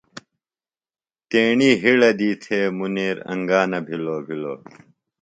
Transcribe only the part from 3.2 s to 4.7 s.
انگا نہ بِھلوۡ بِھلوۡ۔